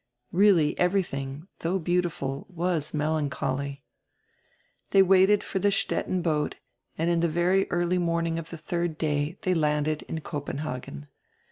Really 0.31 0.75
everything, 0.79 1.47
though 1.59 1.79
heautiful, 1.79 2.47
was 2.49 2.91
mel 2.91 3.19
ancholy. 3.19 3.83
They 4.89 5.03
waited 5.03 5.43
for 5.43 5.59
die 5.59 5.69
Stettin 5.69 6.23
hoat 6.23 6.55
and 6.97 7.07
in 7.11 7.19
die 7.19 7.27
very 7.27 7.69
early 7.69 7.99
morning 7.99 8.39
of 8.39 8.49
die 8.49 8.57
diird 8.57 8.97
day 8.97 9.37
diey 9.43 9.55
landed 9.55 10.01
in 10.07 10.21
Copenhagen. 10.21 11.07